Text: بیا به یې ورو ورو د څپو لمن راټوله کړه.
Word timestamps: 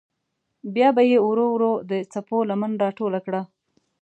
بیا 0.75 0.89
به 0.95 1.03
یې 1.09 1.17
ورو 1.27 1.45
ورو 1.51 1.73
د 1.89 1.91
څپو 2.11 2.37
لمن 2.49 2.71
راټوله 2.83 3.19
کړه. 3.25 3.41